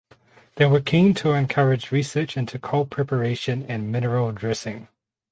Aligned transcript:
They 0.55 0.65
were 0.65 0.81
keen 0.81 1.13
to 1.13 1.33
encourage 1.33 1.91
research 1.91 2.35
into 2.35 2.57
coal 2.57 2.87
preparation 2.87 3.63
and 3.69 3.91
mineral 3.91 4.31
dressing. 4.31 4.87